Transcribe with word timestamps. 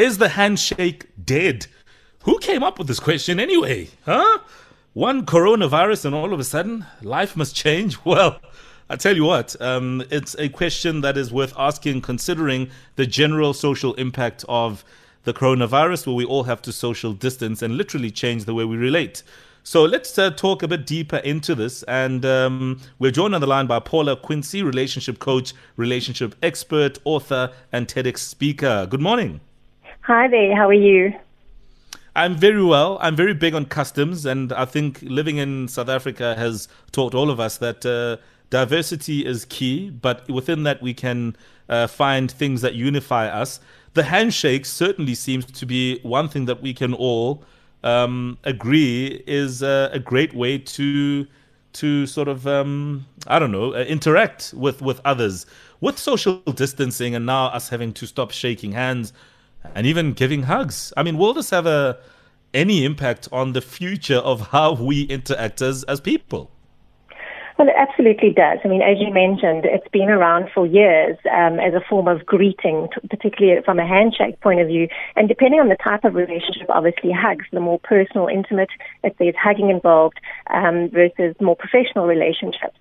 Is 0.00 0.16
the 0.16 0.30
handshake 0.30 1.08
dead? 1.22 1.66
Who 2.22 2.38
came 2.38 2.62
up 2.62 2.78
with 2.78 2.86
this 2.88 2.98
question 2.98 3.38
anyway? 3.38 3.90
Huh? 4.06 4.38
One 4.94 5.26
coronavirus 5.26 6.06
and 6.06 6.14
all 6.14 6.32
of 6.32 6.40
a 6.40 6.44
sudden 6.44 6.86
life 7.02 7.36
must 7.36 7.54
change? 7.54 7.98
Well, 8.06 8.40
I 8.88 8.96
tell 8.96 9.14
you 9.14 9.24
what, 9.24 9.60
um, 9.60 10.02
it's 10.10 10.34
a 10.38 10.48
question 10.48 11.02
that 11.02 11.18
is 11.18 11.30
worth 11.30 11.52
asking 11.58 12.00
considering 12.00 12.70
the 12.96 13.04
general 13.04 13.52
social 13.52 13.92
impact 13.96 14.42
of 14.48 14.86
the 15.24 15.34
coronavirus, 15.34 16.06
where 16.06 16.16
we 16.16 16.24
all 16.24 16.44
have 16.44 16.62
to 16.62 16.72
social 16.72 17.12
distance 17.12 17.60
and 17.60 17.76
literally 17.76 18.10
change 18.10 18.46
the 18.46 18.54
way 18.54 18.64
we 18.64 18.78
relate. 18.78 19.22
So 19.64 19.84
let's 19.84 20.18
uh, 20.18 20.30
talk 20.30 20.62
a 20.62 20.68
bit 20.68 20.86
deeper 20.86 21.18
into 21.18 21.54
this. 21.54 21.82
And 21.82 22.24
um, 22.24 22.80
we're 22.98 23.10
joined 23.10 23.34
on 23.34 23.42
the 23.42 23.46
line 23.46 23.66
by 23.66 23.80
Paula 23.80 24.16
Quinsee, 24.16 24.64
relationship 24.64 25.18
coach, 25.18 25.52
relationship 25.76 26.36
expert, 26.42 26.98
author, 27.04 27.52
and 27.70 27.86
TEDx 27.86 28.16
speaker. 28.20 28.86
Good 28.88 29.02
morning. 29.02 29.40
Hi 30.02 30.28
there. 30.28 30.56
How 30.56 30.66
are 30.66 30.72
you? 30.72 31.12
I'm 32.16 32.34
very 32.34 32.64
well. 32.64 32.98
I'm 33.02 33.14
very 33.14 33.34
big 33.34 33.54
on 33.54 33.66
customs, 33.66 34.24
and 34.24 34.50
I 34.52 34.64
think 34.64 35.00
living 35.02 35.36
in 35.36 35.68
South 35.68 35.90
Africa 35.90 36.34
has 36.36 36.68
taught 36.90 37.14
all 37.14 37.30
of 37.30 37.38
us 37.38 37.58
that 37.58 37.84
uh, 37.84 38.16
diversity 38.48 39.26
is 39.26 39.44
key. 39.44 39.90
But 39.90 40.28
within 40.28 40.62
that, 40.62 40.80
we 40.80 40.94
can 40.94 41.36
uh, 41.68 41.86
find 41.86 42.30
things 42.30 42.62
that 42.62 42.74
unify 42.74 43.28
us. 43.28 43.60
The 43.92 44.04
handshake 44.04 44.64
certainly 44.64 45.14
seems 45.14 45.44
to 45.44 45.66
be 45.66 46.00
one 46.00 46.28
thing 46.28 46.46
that 46.46 46.62
we 46.62 46.72
can 46.72 46.94
all 46.94 47.44
um, 47.84 48.38
agree 48.44 49.22
is 49.26 49.62
uh, 49.62 49.90
a 49.92 49.98
great 49.98 50.34
way 50.34 50.58
to 50.58 51.26
to 51.72 52.06
sort 52.06 52.26
of 52.26 52.46
um, 52.46 53.06
I 53.26 53.38
don't 53.38 53.52
know 53.52 53.74
uh, 53.74 53.84
interact 53.84 54.54
with 54.56 54.82
with 54.82 55.00
others 55.04 55.46
with 55.80 55.98
social 55.98 56.38
distancing 56.54 57.14
and 57.14 57.24
now 57.26 57.46
us 57.46 57.68
having 57.68 57.92
to 57.94 58.06
stop 58.06 58.32
shaking 58.32 58.72
hands 58.72 59.12
and 59.74 59.86
even 59.86 60.12
giving 60.12 60.44
hugs. 60.44 60.92
I 60.96 61.02
mean, 61.02 61.18
will 61.18 61.34
this 61.34 61.50
have 61.50 61.66
a 61.66 61.98
any 62.52 62.84
impact 62.84 63.28
on 63.30 63.52
the 63.52 63.60
future 63.60 64.16
of 64.16 64.48
how 64.48 64.74
we 64.74 65.02
interact 65.02 65.62
as 65.62 65.84
as 65.84 66.00
people? 66.00 66.50
Well, 67.60 67.68
it 67.68 67.74
absolutely 67.76 68.30
does. 68.30 68.58
I 68.64 68.68
mean, 68.68 68.80
as 68.80 68.96
you 68.98 69.12
mentioned, 69.12 69.66
it's 69.66 69.86
been 69.88 70.08
around 70.08 70.48
for 70.54 70.66
years 70.66 71.18
um, 71.30 71.60
as 71.60 71.74
a 71.74 71.82
form 71.90 72.08
of 72.08 72.24
greeting, 72.24 72.88
particularly 73.10 73.60
from 73.62 73.78
a 73.78 73.86
handshake 73.86 74.40
point 74.40 74.60
of 74.60 74.68
view. 74.68 74.88
And 75.14 75.28
depending 75.28 75.60
on 75.60 75.68
the 75.68 75.76
type 75.76 76.04
of 76.04 76.14
relationship, 76.14 76.70
obviously 76.70 77.12
hugs, 77.12 77.44
the 77.52 77.60
more 77.60 77.78
personal, 77.78 78.28
intimate, 78.28 78.70
if 79.04 79.14
there's 79.18 79.34
hugging 79.36 79.68
involved, 79.68 80.20
um, 80.48 80.88
versus 80.88 81.36
more 81.38 81.54
professional 81.54 82.06
relationships. 82.06 82.78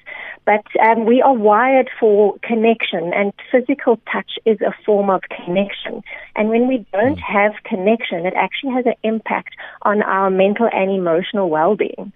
But 0.50 0.66
um, 0.84 1.06
we 1.06 1.22
are 1.22 1.36
wired 1.36 1.92
for 2.00 2.40
connection, 2.42 3.14
and 3.14 3.32
physical 3.52 4.00
touch 4.12 4.32
is 4.48 4.60
a 4.62 4.74
form 4.84 5.12
of 5.12 5.22
connection. 5.30 6.02
And 6.36 6.50
when 6.50 6.68
we 6.68 6.88
don't 6.92 7.20
hmm. 7.20 7.38
have 7.38 7.52
connection, 7.64 8.26
it 8.26 8.34
actually 8.36 8.74
has 8.74 8.88
an 8.88 8.96
impact 9.04 9.54
on 9.84 10.02
our 10.02 10.32
mental 10.32 10.68
and 10.74 10.90
emotional 10.90 11.52
well-being. 11.52 12.12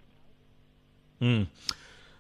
Mm. 1.21 1.45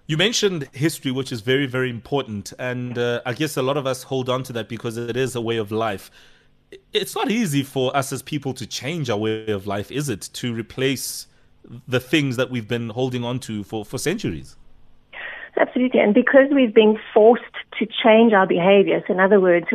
You 0.05 0.17
mentioned 0.17 0.69
history, 0.71 1.09
which 1.09 1.31
is 1.31 1.41
very, 1.41 1.65
very 1.65 1.89
important. 1.89 2.53
And 2.59 2.95
uh, 2.95 3.21
I 3.25 3.33
guess 3.33 3.57
a 3.57 3.63
lot 3.63 3.77
of 3.77 3.87
us 3.87 4.03
hold 4.03 4.29
on 4.29 4.43
to 4.43 4.53
that 4.53 4.69
because 4.69 4.97
it 4.97 5.17
is 5.17 5.35
a 5.35 5.41
way 5.41 5.57
of 5.57 5.71
life. 5.71 6.11
It's 6.93 7.15
not 7.15 7.31
easy 7.31 7.63
for 7.63 7.95
us 7.97 8.13
as 8.13 8.21
people 8.21 8.53
to 8.53 8.67
change 8.67 9.09
our 9.09 9.17
way 9.17 9.47
of 9.47 9.65
life, 9.65 9.91
is 9.91 10.09
it? 10.09 10.29
To 10.33 10.53
replace 10.53 11.25
the 11.87 11.99
things 11.99 12.35
that 12.35 12.51
we've 12.51 12.67
been 12.67 12.89
holding 12.89 13.23
on 13.23 13.39
to 13.39 13.63
for, 13.63 13.83
for 13.83 13.97
centuries. 13.97 14.57
Absolutely. 15.73 16.01
And 16.01 16.13
because 16.13 16.51
we've 16.53 16.73
been 16.73 16.99
forced 17.15 17.41
to 17.79 17.87
change 17.87 18.31
our 18.31 18.45
behaviors, 18.45 19.01
in 19.09 19.19
other 19.19 19.39
words, 19.39 19.65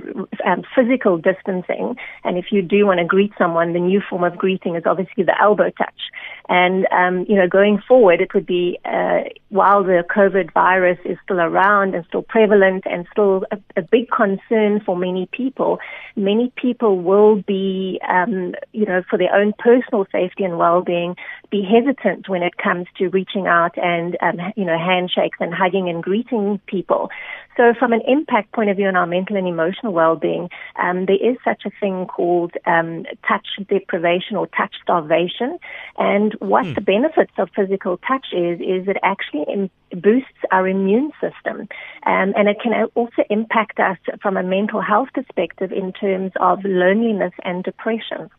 um, 0.47 0.63
physical 0.73 1.19
distancing, 1.19 1.97
and 2.23 2.39
if 2.39 2.53
you 2.53 2.63
do 2.63 2.87
want 2.87 3.01
to 3.01 3.05
greet 3.05 3.33
someone, 3.37 3.73
the 3.73 3.81
new 3.81 4.01
form 4.09 4.23
of 4.23 4.39
greeting 4.39 4.77
is 4.77 4.85
obviously 4.87 5.25
the 5.25 5.35
elbow 5.43 5.71
touch. 5.71 6.01
And, 6.49 6.87
um, 6.91 7.27
you 7.29 7.37
know, 7.37 7.47
going 7.47 7.83
forward, 7.87 8.21
it 8.21 8.33
would 8.33 8.47
be, 8.47 8.79
uh, 8.85 9.21
while 9.51 9.85
the 9.85 10.03
COVID 10.09 10.53
virus 10.53 10.99
is 11.05 11.19
still 11.23 11.41
around 11.41 11.95
and 11.95 12.05
still 12.07 12.23
prevalent 12.23 12.85
and 12.87 13.07
still 13.11 13.45
a, 13.51 13.59
a 13.77 13.83
big 13.83 14.09
concern 14.11 14.81
for 14.85 14.97
many 14.97 15.29
people, 15.31 15.79
many 16.17 16.53
people 16.57 17.01
will 17.01 17.43
be, 17.43 18.01
um, 18.09 18.55
you 18.73 18.87
know, 18.87 19.03
for 19.11 19.19
their 19.19 19.35
own 19.35 19.53
personal 19.59 20.07
safety 20.11 20.45
and 20.45 20.59
well-being, 20.59 21.17
be 21.51 21.63
hesitant 21.63 22.29
when 22.29 22.43
it 22.43 22.57
comes 22.57 22.87
to 22.97 23.09
reaching 23.09 23.47
out 23.47 23.77
and, 23.77 24.17
um, 24.23 24.39
you 24.57 24.65
know, 24.65 24.79
handshakes 24.79 25.39
and 25.41 25.53
hugging 25.53 25.89
and 25.89 26.03
greeting 26.03 26.61
people. 26.67 27.11
So, 27.59 27.75
from 27.77 27.93
an 27.93 28.03
impact 28.07 28.53
point 28.53 28.71
of 28.71 28.77
view 28.77 28.87
on 28.87 28.95
our 28.95 29.07
mental 29.07 29.37
and 29.37 29.49
emotional 29.49 29.93
well-being, 29.93 30.49
um, 30.81 31.07
there 31.07 31.17
is 31.17 31.37
such 31.45 31.63
a 31.67 31.71
thing 31.81 32.07
called 32.07 32.53
um, 32.67 33.05
touch 33.27 33.47
deprivation 33.69 34.37
or 34.37 34.47
touch 34.47 34.77
starvation. 34.81 35.59
And 35.99 36.37
what 36.41 36.65
mm. 36.65 36.75
the 36.75 36.81
benefits 36.81 37.33
of 37.39 37.49
physical 37.55 37.99
touch 37.99 38.27
is 38.33 38.61
is 38.61 38.89
it 38.89 38.97
actually 39.03 39.45
Im- 39.53 39.71
boosts 40.01 40.41
our 40.51 40.69
immune 40.69 41.13
system, 41.21 41.69
um, 42.07 42.33
and 42.37 42.49
it 42.49 42.59
can 42.63 42.89
also 42.95 43.23
impact 43.31 43.79
us 43.81 43.99
from 44.23 44.37
a 44.37 44.43
mental 44.43 44.81
health 44.81 45.09
perspective 45.15 45.73
in 45.73 45.93
terms 45.93 46.33
of 46.41 46.65
loneliness 46.65 47.33
and 47.45 47.65
depression. 47.65 48.31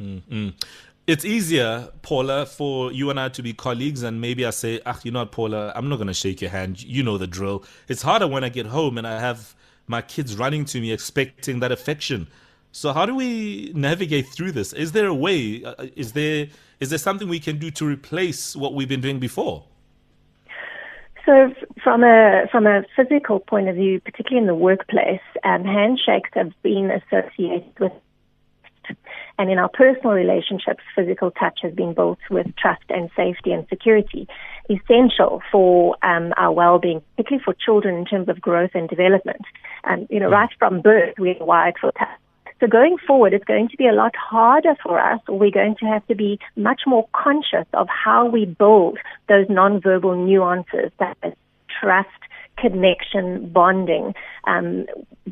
Mm-hmm 0.00 0.48
it's 1.06 1.24
easier, 1.24 1.88
Paula, 2.02 2.46
for 2.46 2.90
you 2.90 3.10
and 3.10 3.20
I 3.20 3.28
to 3.30 3.42
be 3.42 3.52
colleagues, 3.52 4.02
and 4.02 4.20
maybe 4.20 4.46
I 4.46 4.50
say, 4.50 4.80
ah, 4.86 4.98
you 5.02 5.10
know 5.10 5.20
what, 5.20 5.32
Paula, 5.32 5.72
I'm 5.76 5.88
not 5.88 5.96
going 5.96 6.08
to 6.08 6.14
shake 6.14 6.40
your 6.40 6.50
hand. 6.50 6.82
You 6.82 7.02
know 7.02 7.18
the 7.18 7.26
drill. 7.26 7.64
It's 7.88 8.02
harder 8.02 8.26
when 8.26 8.42
I 8.42 8.48
get 8.48 8.66
home 8.66 8.96
and 8.96 9.06
I 9.06 9.20
have 9.20 9.54
my 9.86 10.00
kids 10.00 10.36
running 10.36 10.64
to 10.66 10.80
me 10.80 10.92
expecting 10.92 11.60
that 11.60 11.70
affection. 11.70 12.28
So 12.74 12.92
how 12.92 13.06
do 13.06 13.14
we 13.14 13.70
navigate 13.72 14.26
through 14.26 14.50
this? 14.50 14.72
Is 14.72 14.90
there 14.90 15.06
a 15.06 15.14
way? 15.14 15.62
Uh, 15.62 15.74
uh, 15.78 15.86
is 15.94 16.12
there 16.12 16.48
is 16.80 16.90
there 16.90 16.98
something 16.98 17.28
we 17.28 17.38
can 17.38 17.56
do 17.56 17.70
to 17.70 17.86
replace 17.86 18.56
what 18.56 18.74
we've 18.74 18.88
been 18.88 19.00
doing 19.00 19.20
before? 19.20 19.62
So, 21.24 21.54
from 21.84 22.02
a 22.02 22.48
from 22.50 22.66
a 22.66 22.82
physical 22.96 23.38
point 23.38 23.68
of 23.68 23.76
view, 23.76 24.00
particularly 24.00 24.42
in 24.42 24.48
the 24.48 24.56
workplace, 24.56 25.22
um, 25.44 25.64
handshakes 25.64 26.30
have 26.34 26.50
been 26.62 26.90
associated 26.90 27.72
with 27.78 27.92
and 29.38 29.50
in 29.50 29.58
our 29.58 29.68
personal 29.68 30.12
relationships, 30.12 30.82
physical 30.94 31.30
touch 31.30 31.60
has 31.62 31.74
been 31.74 31.94
built 31.94 32.18
with 32.28 32.46
trust 32.56 32.84
and 32.88 33.08
safety 33.16 33.52
and 33.52 33.66
security, 33.68 34.28
essential 34.68 35.42
for 35.50 35.96
um, 36.02 36.32
our 36.36 36.52
well-being, 36.52 37.02
particularly 37.16 37.42
for 37.44 37.54
children 37.54 37.96
in 37.96 38.04
terms 38.04 38.28
of 38.28 38.40
growth 38.40 38.70
and 38.74 38.88
development. 38.88 39.42
And 39.84 40.06
you 40.10 40.20
know, 40.20 40.28
right 40.28 40.50
from 40.58 40.82
birth, 40.82 41.14
we're 41.18 41.36
wired 41.40 41.76
for 41.80 41.90
touch. 41.92 42.08
So 42.64 42.68
going 42.68 42.96
forward, 43.06 43.34
it's 43.34 43.44
going 43.44 43.68
to 43.68 43.76
be 43.76 43.86
a 43.86 43.92
lot 43.92 44.16
harder 44.16 44.74
for 44.82 44.98
us, 44.98 45.20
we're 45.28 45.50
going 45.50 45.76
to 45.80 45.84
have 45.84 46.06
to 46.06 46.14
be 46.14 46.38
much 46.56 46.82
more 46.86 47.06
conscious 47.12 47.66
of 47.74 47.88
how 47.90 48.24
we 48.24 48.46
build 48.46 48.98
those 49.28 49.46
nonverbal 49.48 50.24
nuances 50.24 50.90
that 50.98 51.18
is 51.22 51.34
trust, 51.78 52.08
connection, 52.56 53.50
bonding, 53.50 54.14
um, 54.46 54.86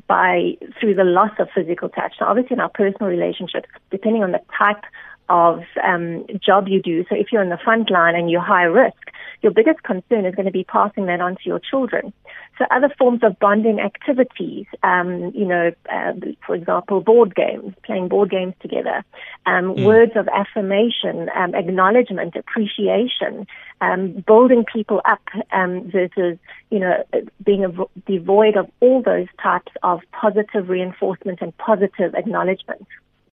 by 0.06 0.58
through 0.78 0.94
the 0.94 1.04
loss 1.04 1.30
of 1.38 1.48
physical 1.54 1.88
touch. 1.88 2.16
So 2.18 2.26
obviously 2.26 2.52
in 2.52 2.60
our 2.60 2.68
personal 2.68 3.08
relationships, 3.08 3.70
depending 3.90 4.22
on 4.22 4.32
the 4.32 4.40
type 4.58 4.84
of 5.28 5.62
um, 5.82 6.26
job 6.44 6.68
you 6.68 6.82
do. 6.82 7.04
So 7.08 7.14
if 7.16 7.32
you're 7.32 7.42
in 7.42 7.48
the 7.48 7.58
front 7.62 7.90
line 7.90 8.14
and 8.14 8.30
you're 8.30 8.40
high 8.40 8.64
risk, 8.64 8.96
your 9.42 9.52
biggest 9.52 9.82
concern 9.82 10.24
is 10.24 10.34
going 10.34 10.46
to 10.46 10.52
be 10.52 10.64
passing 10.64 11.06
that 11.06 11.20
on 11.20 11.34
to 11.34 11.40
your 11.44 11.58
children. 11.58 12.12
So 12.58 12.66
other 12.70 12.92
forms 12.96 13.20
of 13.24 13.38
bonding 13.40 13.80
activities, 13.80 14.66
um, 14.82 15.32
you 15.34 15.46
know, 15.46 15.72
uh, 15.90 16.12
for 16.46 16.54
example, 16.54 17.00
board 17.00 17.34
games, 17.34 17.74
playing 17.82 18.08
board 18.08 18.30
games 18.30 18.54
together, 18.60 19.04
um, 19.46 19.74
mm. 19.74 19.84
words 19.84 20.12
of 20.14 20.28
affirmation, 20.28 21.28
um, 21.34 21.54
acknowledgement, 21.54 22.36
appreciation, 22.36 23.46
um, 23.80 24.22
building 24.26 24.64
people 24.70 25.00
up 25.04 25.22
um, 25.50 25.90
versus, 25.90 26.38
you 26.70 26.78
know, 26.78 27.02
being 27.44 27.66
devoid 28.06 28.56
of 28.56 28.70
all 28.80 29.02
those 29.02 29.28
types 29.42 29.72
of 29.82 30.00
positive 30.12 30.68
reinforcement 30.68 31.40
and 31.40 31.56
positive 31.56 32.14
acknowledgement. 32.14 32.86